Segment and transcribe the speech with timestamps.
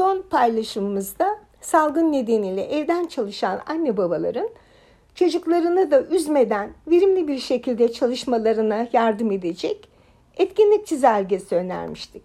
[0.00, 4.48] son paylaşımımızda salgın nedeniyle evden çalışan anne babaların
[5.14, 9.88] çocuklarını da üzmeden verimli bir şekilde çalışmalarına yardım edecek
[10.36, 12.22] etkinlik çizelgesi önermiştik.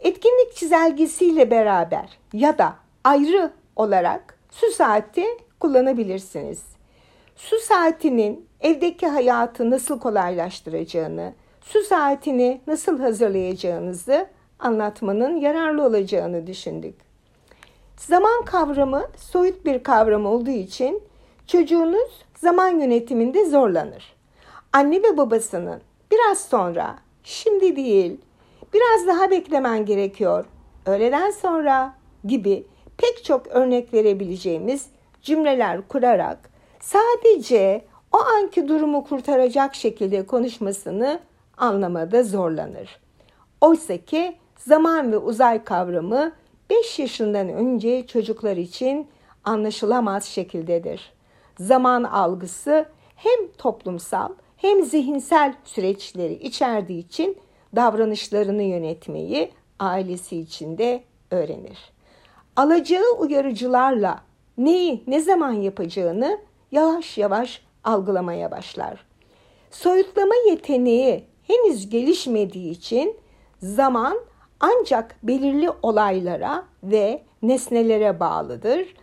[0.00, 5.24] Etkinlik çizelgesiyle beraber ya da ayrı olarak su saati
[5.60, 6.62] kullanabilirsiniz.
[7.36, 14.26] Su saatinin evdeki hayatı nasıl kolaylaştıracağını, su saatini nasıl hazırlayacağınızı
[14.58, 16.94] anlatmanın yararlı olacağını düşündük.
[17.96, 21.02] Zaman kavramı soyut bir kavram olduğu için
[21.46, 24.14] çocuğunuz zaman yönetiminde zorlanır.
[24.72, 28.20] Anne ve babasının biraz sonra, şimdi değil,
[28.74, 30.44] biraz daha beklemen gerekiyor,
[30.86, 31.94] öğleden sonra
[32.24, 32.66] gibi
[32.96, 34.86] pek çok örnek verebileceğimiz
[35.22, 36.50] cümleler kurarak
[36.80, 41.20] sadece o anki durumu kurtaracak şekilde konuşmasını
[41.56, 43.00] anlamada zorlanır.
[43.60, 46.32] Oysa ki zaman ve uzay kavramı
[46.70, 49.08] 5 yaşından önce çocuklar için
[49.44, 51.12] anlaşılamaz şekildedir.
[51.58, 57.38] Zaman algısı hem toplumsal hem zihinsel süreçleri içerdiği için
[57.76, 61.92] davranışlarını yönetmeyi ailesi içinde öğrenir.
[62.56, 64.20] Alacağı uyarıcılarla
[64.58, 66.40] neyi ne zaman yapacağını
[66.72, 69.04] yavaş yavaş algılamaya başlar.
[69.70, 73.16] Soyutlama yeteneği henüz gelişmediği için
[73.62, 74.18] zaman
[74.60, 78.94] ancak belirli olaylara ve nesnelere bağlıdır.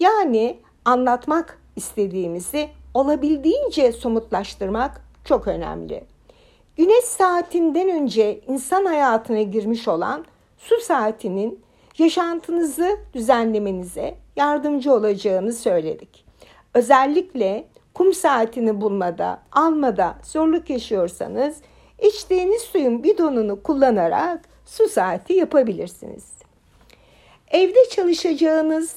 [0.00, 6.04] Yani anlatmak istediğimizi olabildiğince somutlaştırmak çok önemli.
[6.76, 10.24] Güneş saatinden önce insan hayatına girmiş olan
[10.58, 11.60] su saatinin
[11.98, 16.24] yaşantınızı düzenlemenize yardımcı olacağını söyledik.
[16.74, 21.56] Özellikle kum saatini bulmada, almada zorluk yaşıyorsanız
[22.02, 26.24] içtiğiniz suyun bidonunu kullanarak su saati yapabilirsiniz.
[27.50, 28.96] Evde çalışacağınız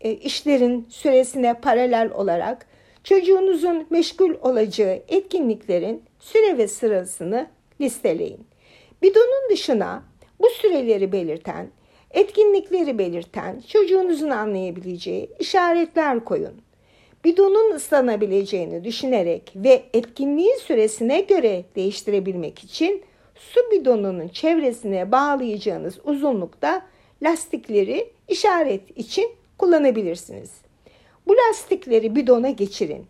[0.00, 2.66] e, işlerin süresine paralel olarak
[3.04, 7.46] çocuğunuzun meşgul olacağı etkinliklerin süre ve sırasını
[7.80, 8.46] listeleyin.
[9.02, 10.02] Bidonun dışına
[10.40, 11.68] bu süreleri belirten,
[12.10, 16.54] etkinlikleri belirten, çocuğunuzun anlayabileceği işaretler koyun.
[17.24, 23.02] Bidonun ıslanabileceğini düşünerek ve etkinliğin süresine göre değiştirebilmek için
[23.38, 26.82] su bidonunun çevresine bağlayacağınız uzunlukta
[27.22, 30.50] lastikleri işaret için kullanabilirsiniz.
[31.26, 33.06] Bu lastikleri bidona geçirin.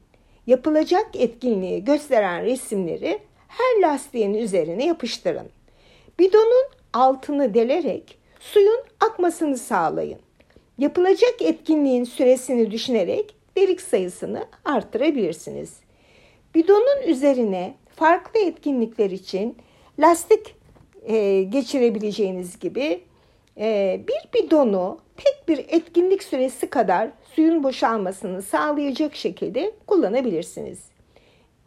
[0.47, 5.48] Yapılacak etkinliği gösteren resimleri her lastiğin üzerine yapıştırın.
[6.19, 10.19] Bidonun altını delerek suyun akmasını sağlayın.
[10.78, 15.76] Yapılacak etkinliğin süresini düşünerek delik sayısını artırabilirsiniz.
[16.54, 19.56] Bidonun üzerine farklı etkinlikler için
[19.99, 20.55] lastik
[21.03, 23.01] e, geçirebileceğiniz gibi
[23.59, 30.79] e, bir bidonu tek bir etkinlik süresi kadar suyun boşalmasını sağlayacak şekilde kullanabilirsiniz.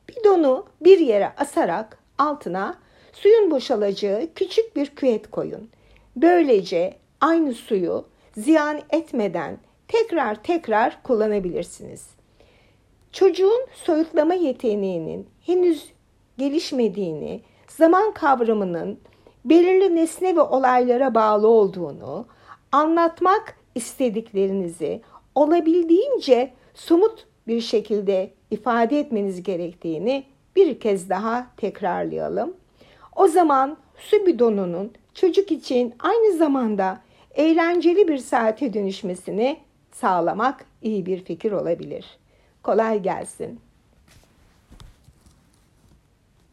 [0.10, 2.78] Bidonu bir yere asarak altına
[3.14, 5.70] suyun boşalacağı küçük bir küvet koyun.
[6.16, 8.06] Böylece aynı suyu
[8.38, 9.58] ziyan etmeden
[9.88, 12.08] tekrar tekrar kullanabilirsiniz.
[13.12, 15.90] Çocuğun soyutlama yeteneğinin henüz
[16.38, 17.42] gelişmediğini,
[17.80, 19.00] zaman kavramının
[19.46, 22.26] belirli nesne ve olaylara bağlı olduğunu,
[22.72, 25.02] anlatmak istediklerinizi
[25.36, 30.24] olabildiğince somut bir şekilde ifade etmeniz gerektiğini
[30.56, 32.54] bir kez daha tekrarlayalım.
[33.16, 37.02] O zaman su bidonunun çocuk için aynı zamanda
[37.36, 39.58] eğlenceli bir saate dönüşmesini
[39.92, 42.06] sağlamak iyi bir fikir olabilir.
[42.64, 43.60] Kolay gelsin.